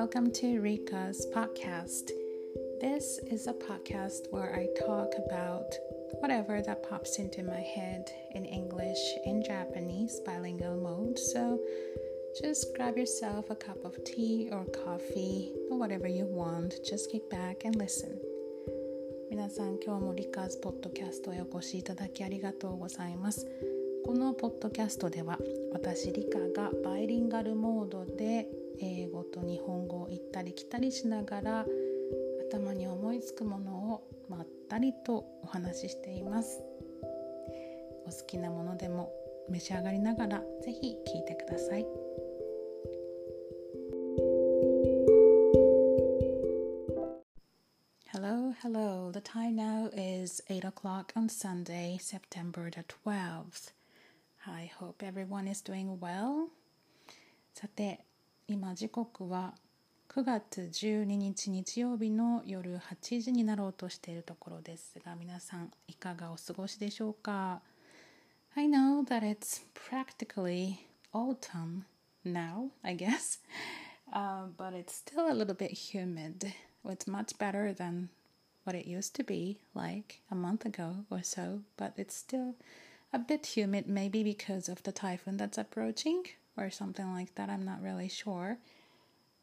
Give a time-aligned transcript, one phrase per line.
[0.00, 2.10] welcome to Rika's podcast.
[2.80, 5.74] This is a podcast where I talk about
[6.20, 11.18] whatever that pops into my head in English, in Japanese, bilingual mode.
[11.18, 11.60] So
[12.40, 16.74] just grab yourself a cup of tea or coffee or whatever you want.
[16.84, 18.18] Just kick back and listen.
[19.30, 23.46] 皆さん今日もリカーズポッドキャストへお越しいただきありがとうございます
[24.06, 25.36] このポッドキャストでは
[25.72, 28.46] 私リカがバイリンガルモードで
[28.79, 31.65] 英語と日本語を行ったり来たりしながら
[32.49, 36.61] 頭に思いつくものをまったりとお話ししています
[38.05, 39.11] お好きなものでも
[39.49, 41.85] 召し上がりながらぜひ聞いてください
[48.13, 49.11] Hello, hello.
[49.11, 53.71] The time now is 8 o'clock on Sunday, September the 12th.
[54.45, 56.49] I hope everyone is doing well.
[57.53, 58.05] さて、
[58.47, 59.53] 今時刻は
[60.09, 67.61] 9月12日日曜日の夜8時になろうとしているところですが皆さんいかがお過ごしでしょうか
[68.55, 70.79] I know that it's practically
[71.13, 71.85] autumn
[72.25, 73.37] now, I guess,
[74.13, 76.53] uh, but it's still a little bit humid.
[76.83, 78.09] It's much better than
[78.65, 82.55] what it used to be like a month ago or so, but it's still
[83.13, 86.23] a bit humid, maybe because of the typhoon that's approaching
[86.57, 87.49] or something like that.
[87.49, 88.57] I'm not really sure.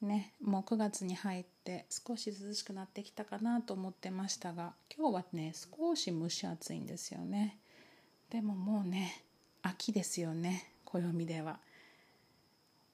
[0.01, 7.59] ね、もう9月に入って少し涼しくなってきたかなと思ってましたが今日はね少し蒸し暑いんですよね
[8.31, 9.25] でももうね
[9.63, 11.59] 秋ですよね暦では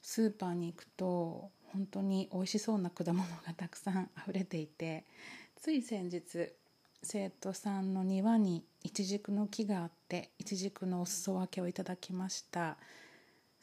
[0.01, 5.05] スーパーに行くと本当に美味しそうな果物がたくさん溢れていて
[5.57, 6.23] つい先日
[7.03, 12.79] 生徒さんの庭にイチジクの木があってイチジクのお裾分けをいただきました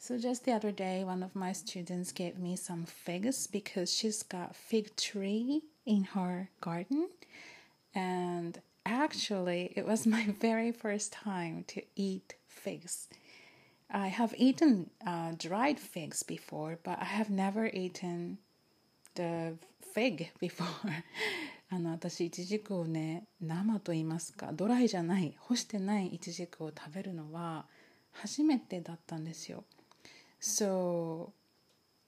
[0.01, 4.23] So just the other day, one of my students gave me some figs because she's
[4.23, 7.09] got fig tree in her garden.
[7.93, 13.07] And actually, it was my very first time to eat figs.
[13.89, 18.37] I have eaten uh, dried figs before, but I have never eaten
[19.15, 19.57] the
[19.93, 21.03] fig before.
[21.69, 27.65] あの私いちじくをね生と言いますかドライじゃない干してないいちじくを食べるのは
[28.13, 29.65] 初めてだったんですよ。
[30.42, 31.32] So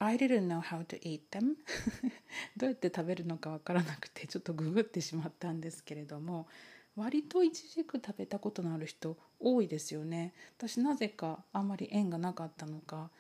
[0.01, 1.55] I didn't know how to eat them.
[2.59, 6.49] どうやって食べるのかわからなくてちょっとググってしまったんですけれども
[6.97, 10.35] 割とイチジク食べたことのある人多いですよね。
[10.59, 13.11] 私なぜかあんまり縁がなかったのか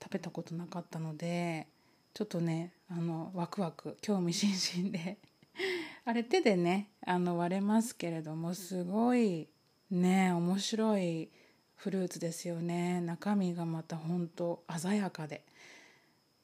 [0.00, 1.66] 食べたことなかったので
[2.12, 5.18] ちょっとねあのワクワク興味津々で。
[6.06, 9.48] あれ手でねあの割れますけれどもすごい
[9.90, 11.28] ね面白い
[11.76, 15.42] フルーツですよね中身がまた本当鮮やかで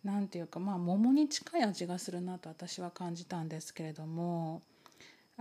[0.04, 4.62] なんていうかまあ桃に近い味がするなと私は感じたんですけれども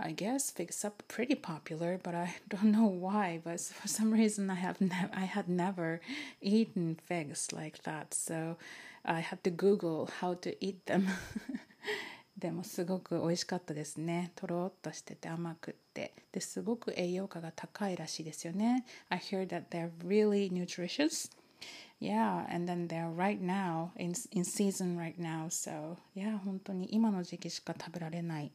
[0.02, 3.38] I guess figs are pretty popular, but I don't know why.
[3.44, 6.00] But for some reason, I have ne- I had never
[6.40, 8.56] eaten figs like that, so
[9.04, 11.08] I had to Google how to eat them.
[12.36, 21.30] でもすごく美味しかったですねとろっとしてて甘くってですごく栄養価が高いらしいですよね I heard that they're really nutritious
[22.00, 25.48] Yeah, and then they're right now in, in season right now.
[25.50, 28.52] So, yeah, 本当に今の時期しか食べられない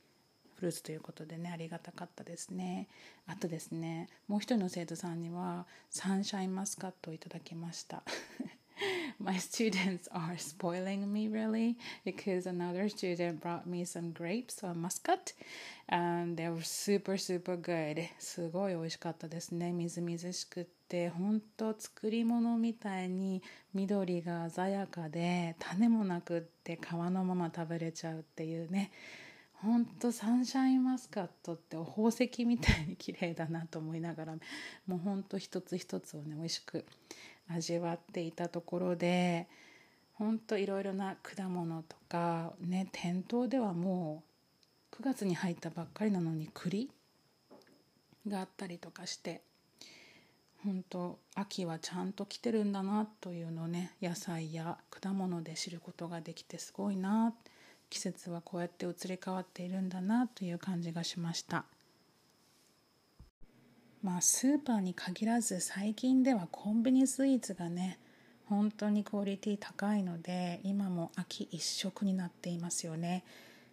[0.55, 2.87] フルーツということでね、ありがたかったですね。
[3.27, 8.01] あとですね、もう一人の生徒さんにはサンシャインマスカットをいただきました。
[9.19, 15.33] my students are spoiling me really because another student brought me some grapes or muscat
[15.89, 18.07] and they were super super good.
[18.19, 19.71] すごい美味しかったですね。
[19.71, 23.41] みずみずしくって本当作り物みたいに
[23.73, 28.91] 緑が鮮やかで種もなくって皮のまま食べれちゃうっていうね。
[29.61, 34.33] ほんとサンシャインマスカットって宝石みたいに綺麗だなと思いながら
[34.85, 36.85] もうほんと一つ一つをね美味しく
[37.49, 39.47] 味わっていたところで
[40.13, 44.23] ほんといろいろな果物とかね店頭ではも
[44.93, 46.89] う9月に入ったばっかりなのに栗
[48.27, 49.41] があったりとかして
[50.63, 57.33] 本当秋はちゃんと来てるんだなというのをね野菜や果物で知ることができてすごいな
[57.89, 61.65] 季節はこうやって移り変わっているんだなという感じがしました。
[64.05, 67.97] まあスーパーに限らず最近ではコンビニスイーツがね
[68.45, 73.23] 本当にクオリティ高いので今も秋一色になっていますよね。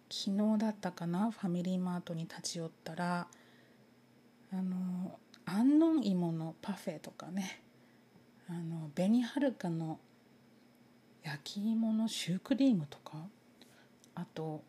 [0.09, 3.27] 昨日だったかなファミリーマートに立ち寄ったら
[4.51, 7.61] あの安納芋のパフェとかね
[8.49, 9.99] あの紅はるかの
[11.21, 13.17] 焼き芋のシュークリームとか
[14.15, 14.63] あと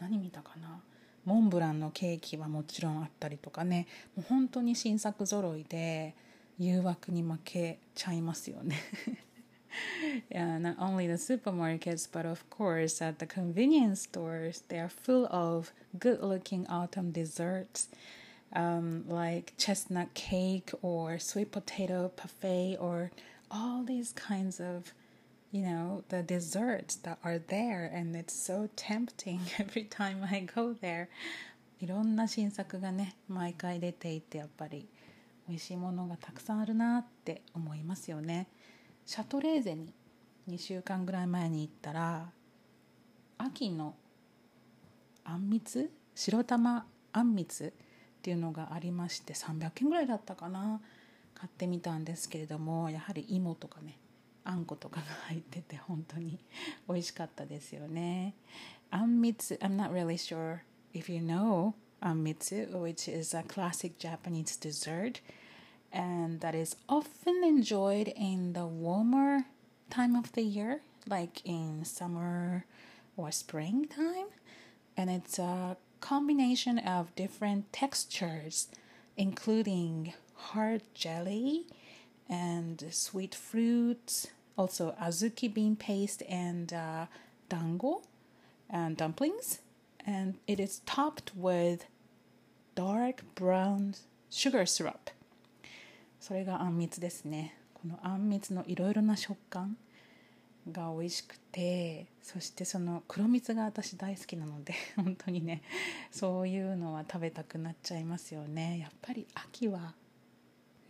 [0.00, 0.80] 何見たかな
[1.26, 3.86] モンブランのケーキはもちろんあったりとかね
[4.16, 6.14] もう本当に新作揃いで
[6.58, 8.76] 誘惑に負けちゃいますよね
[10.30, 15.26] yeah, not only the supermarkets, but of course at the convenience stores, they are full
[15.26, 17.88] of good looking autumn desserts
[18.54, 23.10] um, like chestnut cake or sweet potato parfait or
[23.50, 24.92] all these kinds of
[25.56, 30.74] you know the desserts that are there and it's so tempting every time I go
[30.74, 31.08] there.
[31.80, 34.86] いろんな新作がね毎回出ていてやっぱり
[35.48, 38.48] 美味しいものがたくさんあるなって思いますよね。
[39.06, 39.92] シャトレーゼに
[40.48, 42.30] 2週間ぐらい前に行ったら
[43.38, 43.94] 秋の
[45.24, 47.72] あんみつ白玉あんみつ
[48.18, 50.80] っていうのがありまして300円ぐらいだったかな。
[51.34, 53.98] 買ってみたんですけれどもやはり芋とかね
[54.45, 56.39] あんことかが入ってて本当に
[56.87, 58.33] 美味しかったですよね。
[58.89, 60.59] あんみつ I'm not really sure
[60.93, 65.21] if you know あんみつ which is a classic Japanese dessert
[65.93, 69.45] and that is often enjoyed in the warmer
[69.89, 72.65] time of the year like in summer
[73.15, 74.27] or springtime
[74.97, 78.67] and it's a combination of different textures
[79.15, 81.67] including hard jelly
[82.29, 87.06] and sweet fruits also azuki bean paste and uh,
[87.48, 88.02] dango
[88.70, 89.60] and dumplings.
[90.06, 91.86] And it is topped with
[92.74, 93.94] dark brown
[94.30, 95.10] sugar syrup.
[96.20, 97.56] それがあんみつですね。
[97.74, 99.76] このあんみつのいろいろな食感
[100.72, 105.62] が美味しくてそしてその黒蜜が私大好きなので 本当にね
[106.10, 108.78] そういうのは食べたくなっちゃいますよね。
[108.78, 109.94] やっぱり秋は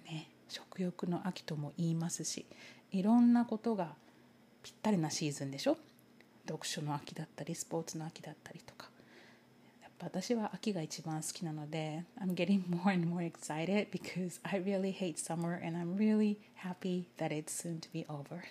[0.05, 2.47] ね食欲の秋とも言いますし
[2.97, 3.89] いろんなことが
[4.63, 5.77] ぴったりなシーズンでしょ
[6.49, 8.89] 読書の秋だったりスポーツの秋だったりとか
[9.83, 17.05] やっぱ私は秋が一番好きなので I'm getting more and more excited because I really hate summer and I'm really happy
[17.19, 18.45] that it's soon to be over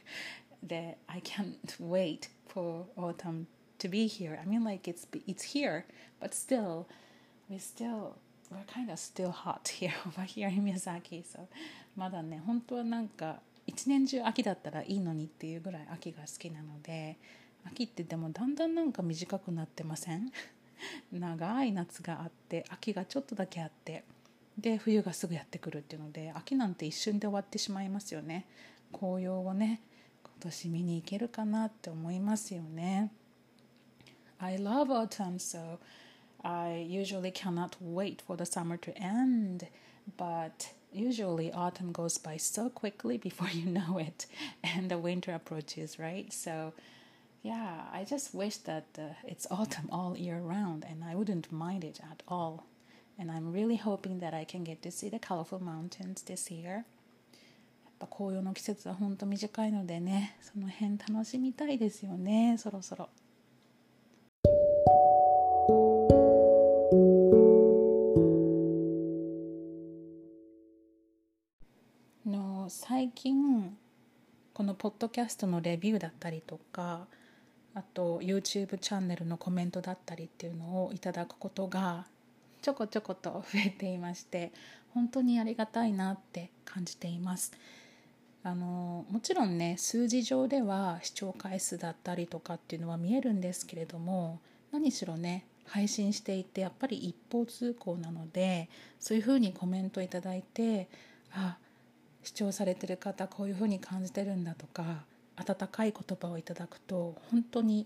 [0.67, 3.47] that I can't wait for autumn
[3.79, 5.85] to be here I mean like it's it's here
[6.19, 6.85] but still
[7.49, 8.17] we still
[8.51, 11.47] we're kind of still hot here over here in Miyazaki so
[11.95, 17.17] まだね本当はなんか一年中秋だったらいいのにっていうぐらい秋が好きなので
[17.65, 20.31] 秋ってでもだんだんなんか短くなってません？
[21.11, 24.03] 長い夏があって秋がちょっとだけあって
[24.57, 28.45] で冬がすぐやってくるっていうので秋なんて一瞬で終わってしまいますよね。
[28.91, 29.81] 紅葉をね
[30.23, 33.11] 今年見に行けるかなって思いますよね。
[34.37, 35.79] I love autumn so
[36.43, 39.67] I usually cannot wait for the summer to end
[40.17, 40.51] but
[40.94, 44.26] usually autumn goes by so quickly before you know it
[44.62, 46.72] and the winter approaches right so
[47.42, 51.84] yeah i just wish that uh, it's autumn all year round and i wouldn't mind
[51.84, 52.66] it at all
[53.18, 56.84] and i'm really hoping that i can get to see the colorful mountains this year
[58.00, 63.10] やっぱ紅葉の季節は本当短いのでねその辺楽しみたいですよねそろそろ。
[73.05, 73.77] 最近
[74.55, 77.05] このポッドキャストのレビューだったりとか
[77.75, 82.07] あと YouTube チャンネルのコメントだったりっていうのをいただくことが
[82.63, 84.51] ちょこちょこと増えていまして
[84.95, 87.51] 本当にありがたいなって感じています。
[88.41, 94.39] あのもちろんね数字上では視聴回数だったりとかっていうのは見えるんですけれども
[94.71, 98.67] 何しろね配信していてやっぱり一方通行なので
[98.99, 100.87] そういうふうにコメントいただいて
[101.35, 101.57] あ
[102.25, 105.05] 視聴されてる方こういうふうに感じてるんだとか
[105.35, 107.85] 温かい言葉をいただくと本当に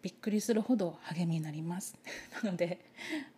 [0.00, 1.96] びっくりするほど励みになります。
[2.42, 2.78] なので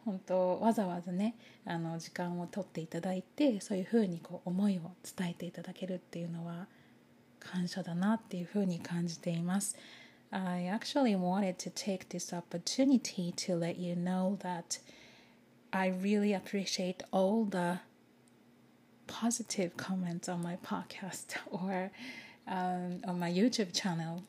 [0.04, 6.66] 本当わざわざねあの時間をとっていただいてそういうふうにこう思いを伝えていただけるっていうのは
[7.40, 9.76] 感謝だなっていうふうに感じています。
[10.30, 14.80] I actually wanted to take this opportunity to let you know that
[15.70, 17.80] I really appreciate all the
[19.07, 21.91] positive comments on my podcast or
[22.47, 24.23] um, on my YouTube channel,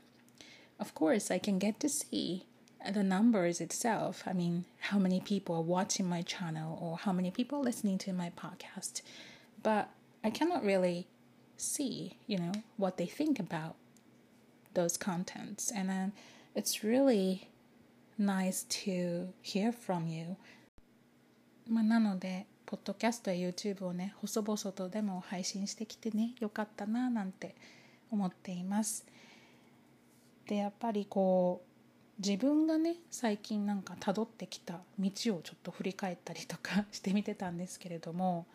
[0.78, 2.44] of course, I can get to see
[2.90, 4.24] the numbers itself.
[4.26, 7.98] I mean, how many people are watching my channel or how many people are listening
[7.98, 9.02] to my podcast.
[9.62, 9.90] But
[10.24, 11.06] I cannot really
[11.56, 13.76] see, you know, what they think about
[14.74, 15.70] those contents.
[15.70, 16.12] And then
[16.54, 17.48] it's really
[18.18, 20.36] nice to hear from you.
[21.70, 27.55] まあ、なので ポッドキャストや YouTube をね細々とでも配信してきてねよかったななんて
[28.11, 29.05] 思っています。
[30.47, 38.45] でやっぱりこう自分がね最近なんか辿ってきた道をちょっと振り返ったりとか してみてたんですけれども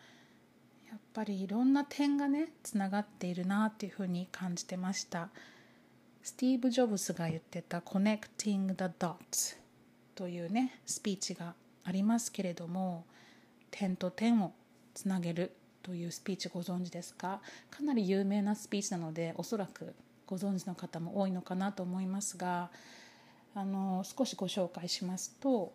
[0.87, 5.29] やっぱりいろんな点がねつながっているなっていうふうに感じてました。
[6.21, 9.57] スティーブ・ジョブズが言ってた「Connecting the Dots」
[10.13, 13.05] というねスピーチがありますけれども
[13.75, 14.53] 点と点を
[14.93, 15.51] つなげる
[15.81, 17.41] というスピーチご存知ですか？
[17.71, 19.95] かなり有名なスピーチなのでおそらく
[20.27, 22.69] ご存知の方も多いのかなと思いますが
[23.55, 25.73] あの少しご紹介しますと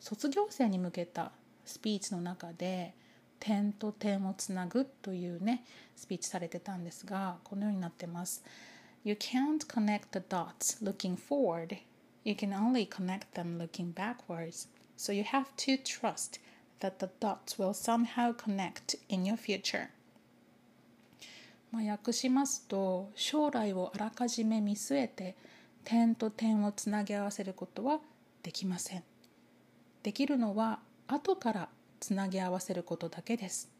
[0.00, 1.32] 卒業生に向けた
[1.66, 2.94] スピーチの中で
[3.38, 5.62] 点と点をつなぐというね
[5.96, 8.42] スピーチされてたんですがこのようになってます。
[9.04, 11.76] You can't connect the dots looking forward.
[12.24, 14.68] You can only connect them looking backwards.
[14.96, 16.40] So you have to trust
[16.80, 19.88] that the dots will somehow connect in your future.
[21.70, 25.36] まあ訳しますと将来をあらかじめ見据えて
[25.84, 28.00] 点と点をつなぎ合わせることは
[28.42, 29.04] できません。
[30.02, 31.68] できるのは後から
[32.00, 33.70] つなぎ合わせることだけです。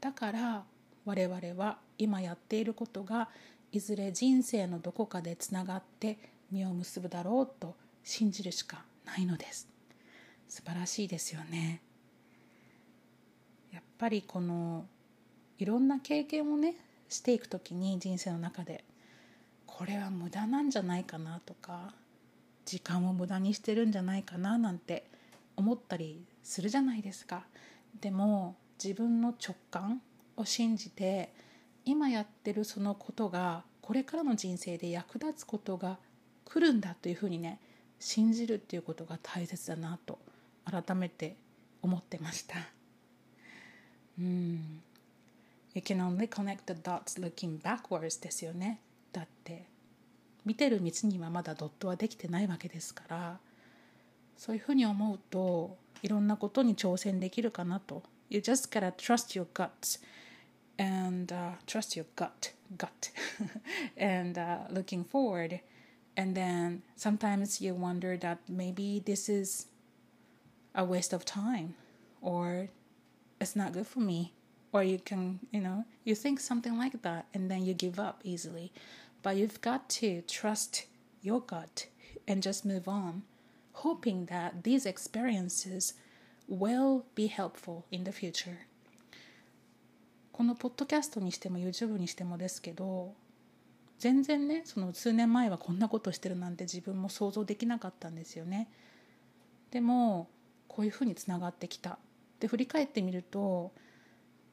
[0.00, 0.64] だから
[1.04, 3.28] 我々は今やっていることが
[3.72, 6.18] いずれ人生のどこかでつながって
[6.50, 9.68] 実を結ぶだろうと信じるしかないのです。
[10.48, 11.82] 素晴らしいですよね。
[13.78, 14.86] やっぱりこの
[15.56, 16.74] いろんな経験をね
[17.08, 18.82] していく時に人生の中で
[19.66, 21.94] これは無駄なんじゃないかなとか
[22.64, 25.08] 時間を無駄にしてるんじゃないかななんて
[25.54, 27.44] 思ったりするじゃないですか。
[28.00, 30.02] でも自分の直感
[30.36, 31.32] を信じて
[31.84, 35.98] 今やってるそのことがこれからの人生で役立つことが
[36.44, 37.60] 来るんだというふうにね
[38.00, 40.18] 信じるっていうことが大切だなと
[40.64, 41.36] 改めて
[41.80, 42.77] 思ってました。
[44.18, 44.82] うん
[45.74, 48.80] You can only connect the dots looking backwards ですよね
[49.12, 49.64] だって
[50.44, 53.38] 見てる道にはまだドットはできてないわけですから
[54.36, 60.00] そういうふうに思うといろんなことに挑戦できるかなと You just gotta trust your guts
[60.78, 63.10] and、uh, trust your gut gut
[63.96, 65.60] and、uh, looking forward
[66.16, 69.68] and then sometimes you wonder that maybe this is
[70.74, 71.74] a waste of time
[72.20, 72.68] or
[73.40, 74.32] it's not good for me
[74.72, 78.20] or you can you know you think something like that and then you give up
[78.24, 78.72] easily
[79.22, 80.86] but you've got to trust
[81.22, 81.86] your gut
[82.26, 83.22] and just move on
[83.72, 85.94] hoping that these experiences
[86.48, 88.66] will be helpful in the future
[90.32, 93.12] このポッドキャストにしても YouTube にしてもですけど
[93.98, 98.68] 全然ねその数年前はこんなことしてるなんて自分も想像できなかったんですよね
[99.72, 100.28] でも
[100.68, 101.98] こういうふうにつながってきた
[102.40, 103.72] で振り返ってみると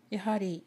[0.09, 0.63] やはり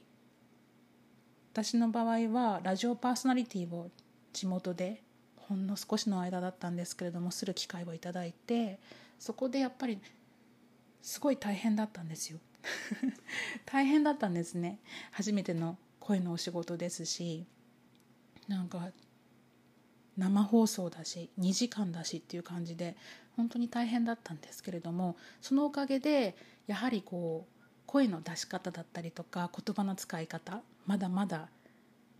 [1.52, 3.90] 私の場合はラジオパーソナリティを
[4.32, 5.02] 地元で
[5.36, 8.78] ほんの少しの間だったんですけれどもする機会をいただいて
[9.18, 9.98] そこでやっぱり
[11.02, 12.38] すごい大変だったんですよ。
[13.64, 14.78] 大変だったんですね。
[15.10, 17.46] 初めての声のお仕事ですし
[18.46, 18.90] なんか
[20.18, 22.96] 生放送だし2時間だしっていう感じで
[23.36, 31.48] 本当に大変だったんですけれどもそのおかげでやはりこう声の出し方だったりとか言葉の使い方まだまだ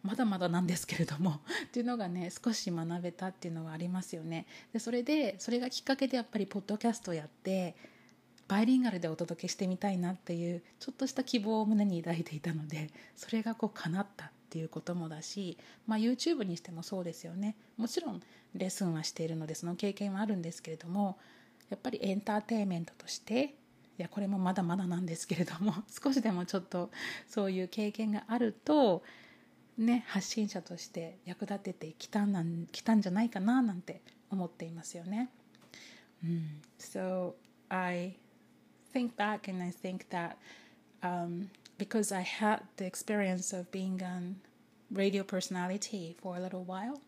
[0.03, 4.47] まだまだなんですけれどもっていうのがね少し学べたっていうのはありますよね。
[4.73, 7.75] でそれでそれがきっかけでやっぱりポッドキャストをやって
[8.47, 18.23] バイリンガルでお届けしてみたいなっていうちょっとした希望を胸に抱いていたのでそれがこう叶ったっていうこともだし、まあ、YouTube にしてもそうですよねもちろん
[18.55, 21.19] レッスンはしているのでその経験はあるんですけれども
[21.69, 23.55] やっぱりエンターテインメントとして
[23.99, 26.91] いやこれもまだまだなんですけれども 少しでもちょっと
[27.27, 29.03] そういう経験があると
[29.77, 34.01] ね発信者として役立ててきたなんきたんじゃないかななんて
[34.31, 35.29] 思っていますよね。
[36.25, 37.35] うん、so
[37.69, 38.17] I
[38.95, 40.37] think back and I think that
[41.03, 44.35] um, because I had the experience of being a
[44.91, 47.01] radio personality for a little while.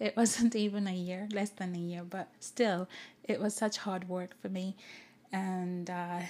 [0.00, 2.88] It wasn't even a year, less than a year, but still,
[3.24, 4.76] it was such hard work for me.
[5.32, 6.22] and uh,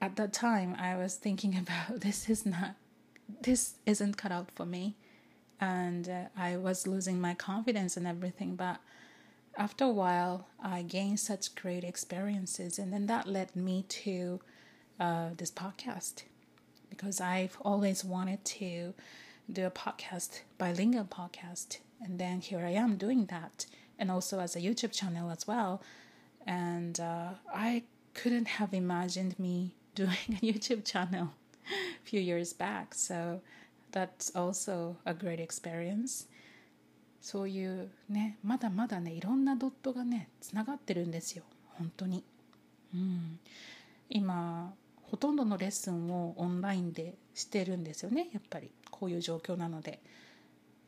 [0.00, 2.74] at that time i was thinking about this is not
[3.42, 4.94] this isn't cut out for me
[5.60, 8.78] and uh, i was losing my confidence and everything but
[9.56, 14.40] after a while i gained such great experiences and then that led me to
[15.00, 16.22] uh, this podcast
[16.89, 18.93] because i've always wanted to
[19.51, 23.65] do a podcast bilingual podcast and then here i am doing that
[23.99, 25.81] and also as a youtube channel as well
[26.45, 27.83] and uh, i
[28.13, 31.29] couldn't have imagined me doing a YouTube channel
[31.67, 32.93] a few years back.
[32.93, 33.41] So
[33.91, 36.27] that's also a great experience.
[37.23, 41.43] そういうねまだまだねいろんなドットがねつながってるんですよ
[41.77, 42.23] 本当に。
[42.95, 43.39] うん、
[44.09, 44.73] 今
[45.10, 48.70] ほとんどのレッスンをオンラインでしてるんですよねやっぱり。
[48.90, 50.00] こういう状況なので。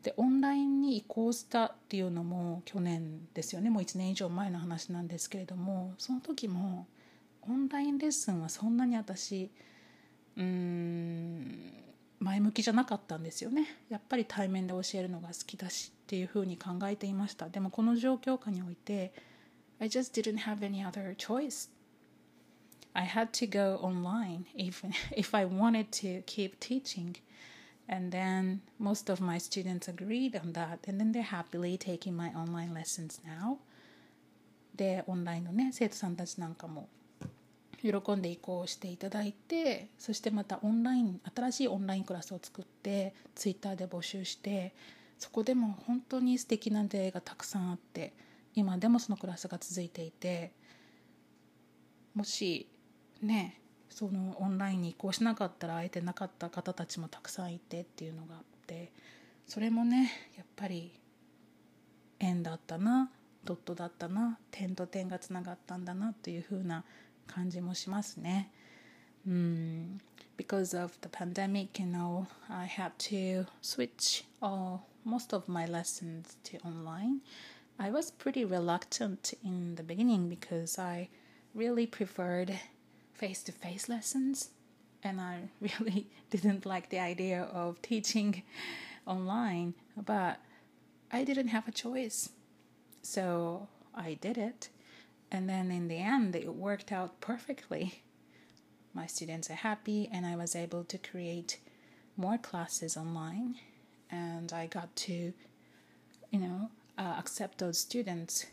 [0.03, 3.69] でオンラインに移行したっていうのも去年ですよね。
[3.69, 5.95] もう1年以上前の話なんですけれども。
[5.99, 6.87] その時も
[7.43, 9.51] オンラインレッスンはそんなに私
[10.37, 11.73] うーん
[12.21, 13.67] 前向きじゃなかったんですよね。
[13.89, 17.49] やっぱり対面で教えるのが好きだしっていうふうに考えていました。
[17.49, 19.13] でもこの状況下において
[19.81, 21.71] I just didn't have any other choice
[22.99, 27.15] I had to go online even if I wanted to keep teaching
[27.89, 32.31] and then most of my students agreed on that and then they're happily taking my
[32.35, 33.59] online lessons now
[34.75, 36.89] でオンラインのね生徒さんたちなんかも
[37.81, 44.75] 喜んで移行していただいてそしてまたオンライン新しいオンラインクラスを作ってツイッターで募集して
[45.21, 48.13] そこでも本当に素敵な出会いがたくさんあって
[48.57, 50.51] 今でもそのクラスが続いていて
[52.15, 52.67] もし
[53.23, 53.61] ね
[53.91, 58.93] そのオンラインに移行しなかったら会えてなかった方たちもたくさんいてっていうのがあって
[59.47, 60.93] それもねやっぱり
[62.21, 63.11] 縁だったな
[63.45, 66.85] ドットだったな点と点がつながったんだなというふうな
[67.27, 68.51] 感じもしますね。
[69.27, 70.01] うん
[70.39, 76.37] because of the pandemic, you know, I had to switch all most of my lessons
[76.45, 77.21] to online.
[77.79, 81.09] I was pretty reluctant in the beginning because I
[81.55, 82.59] really preferred
[83.19, 84.51] face to face lessons
[85.03, 88.43] and I really didn't like the idea of teaching
[89.07, 90.41] online, but
[91.11, 92.31] I didn't have a choice.
[93.03, 94.69] So I did it.
[95.31, 98.03] And then in the end, it worked out perfectly.
[98.95, 101.59] My students are happy, and I was able to create
[102.17, 103.57] more classes online.
[104.11, 105.33] And I got to,
[106.31, 108.47] you know, uh, accept those students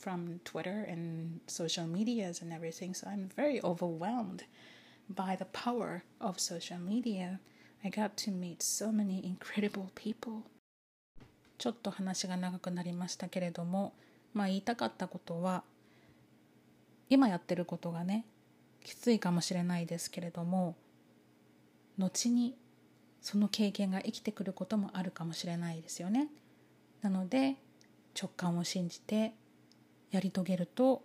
[0.00, 2.94] from Twitter and social medias and everything.
[2.94, 4.44] So I'm very overwhelmed
[5.08, 7.40] by the power of social media.
[7.84, 10.42] I got to meet so many incredible people.
[11.58, 13.92] ちょっと話が長くなりましたけれども、
[14.32, 15.62] まあ言いたかったことは、
[17.10, 18.24] 今やってることがね
[18.84, 20.76] きついかもしれないですけれども
[21.98, 22.54] 後に
[23.20, 26.28] その経験が生きてくることもあるかもしれないですよね。
[27.02, 27.56] なので
[28.18, 29.34] 直感を信じて
[30.10, 31.02] やり遂げると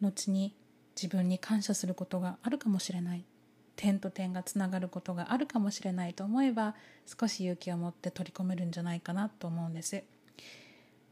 [0.00, 0.54] 後に
[0.96, 3.24] 自分に感謝することがあるかもしれない
[3.76, 6.74] 点と点がつながることがあるかもしれないと思えば
[7.06, 10.02] 少し勇気を持って取り込めるんじゃないかなと思うんです。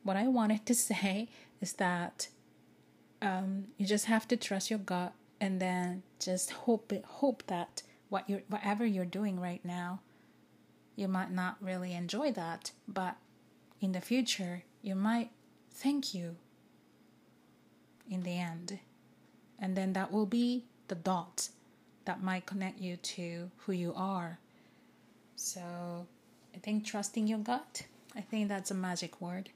[0.05, 1.29] What I wanted to say
[1.61, 2.29] is that
[3.21, 7.85] um, you just have to trust your gut and then just hope it, hope that
[8.09, 10.01] what you whatever you're doing right now
[10.97, 13.17] you might not really enjoy that but
[13.81, 15.31] in the future you might
[15.71, 16.37] thank you
[18.10, 18.80] in the end
[19.60, 21.50] and then that will be the dot
[22.06, 24.40] that might connect you to who you are
[25.36, 26.06] so
[26.54, 27.84] i think trusting your gut
[28.16, 29.50] i think that's a magic word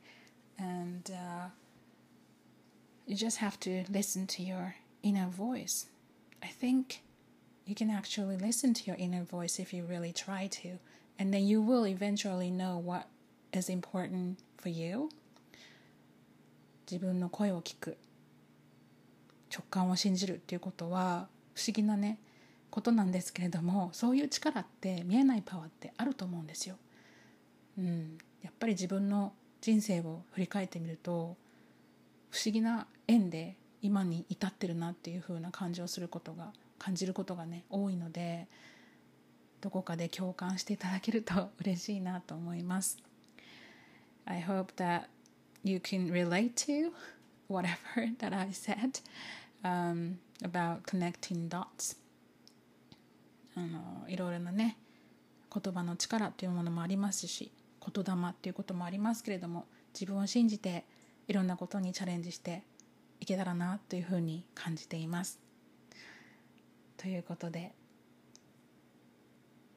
[0.57, 1.47] and uh,
[3.05, 5.88] you just have to listen to your inner voice.
[6.41, 7.01] I think
[7.65, 10.79] you can actually listen to your inner voice if you really try to,
[11.19, 13.07] and then you will eventually know what
[13.53, 15.09] is important for you.
[16.88, 17.97] 自分の声を聞く
[19.52, 22.18] 直感を信じるっていうことは不思議なね
[22.70, 26.76] ことなんですけれどもそういう力って見えないパワーってあると思うんですよ。
[27.78, 31.36] うん、やっぱり自分の人生を振り返ってみると
[32.30, 38.46] 不思議な縁で今に至ってるなっていう風な感じをすることが感じることがね多いので
[39.60, 42.98] どこかで共感していただけると嬉しいなと思います。
[44.26, 45.04] I hope that
[45.64, 46.92] you can relate to
[47.48, 49.00] whatever that I said、
[49.62, 51.96] um, about connecting dots
[53.56, 54.78] あのいろいろなね
[55.52, 60.84] 言葉の力っていうものもありますし言霊っていうこともありますけれども自分を信じて
[61.26, 62.62] いろんなことにチャレンジして
[63.20, 65.38] いけたらなというふうに感じています。
[66.96, 67.72] ということで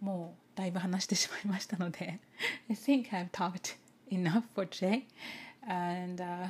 [0.01, 2.19] もうだいぶ話してしまいましたので
[2.69, 3.77] I think I've talked
[4.09, 5.03] enough for today
[5.65, 6.47] and、uh,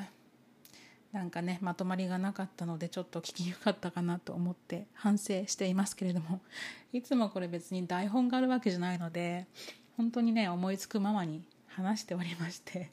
[1.14, 6.42] なんかねまとまりがなかったのでちょっと聞きにくかったかなと思って反省していますけれども。
[6.92, 9.48] いつもこれ別に台本があるわけじゃないので
[9.96, 12.90] 本当にね思いつくままに話しておりまして。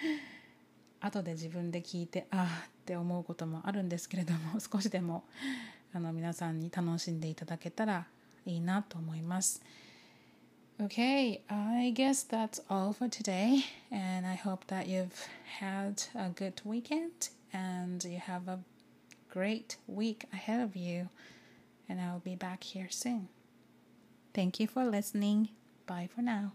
[1.00, 5.22] 後で自分で聞いてああって思うこともあるんですけれども 少しでも
[5.92, 8.08] あの皆さんに楽しんでいただけたら
[8.44, 9.62] いいなと思います。
[10.80, 15.10] Okay, I guess that's all for today, and I hope that you've
[15.60, 17.37] had a good weekend.
[17.52, 18.60] and you have a
[19.28, 21.08] great week ahead of you.
[21.88, 23.28] And I'll be back here soon.
[24.34, 25.48] Thank you for listening.
[25.86, 26.52] Bye for now.